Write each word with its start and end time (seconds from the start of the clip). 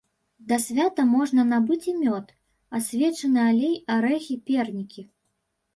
Да 0.51 0.57
свята 0.63 1.03
можна 1.15 1.41
набыць 1.51 1.89
і 1.93 1.95
мёд, 2.01 2.33
асвечаны 2.81 3.39
алей, 3.51 3.79
арэхі, 3.99 4.35
пернікі. 4.51 5.01